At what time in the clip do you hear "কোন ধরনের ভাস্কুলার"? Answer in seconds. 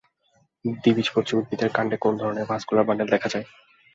1.97-2.87